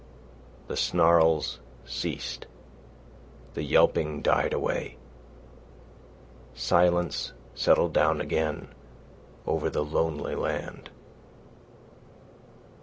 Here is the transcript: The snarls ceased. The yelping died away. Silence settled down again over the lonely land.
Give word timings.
The 0.67 0.77
snarls 0.77 1.59
ceased. 1.85 2.47
The 3.53 3.61
yelping 3.61 4.23
died 4.23 4.51
away. 4.51 4.97
Silence 6.55 7.33
settled 7.53 7.93
down 7.93 8.19
again 8.19 8.69
over 9.45 9.69
the 9.69 9.85
lonely 9.85 10.33
land. 10.33 10.89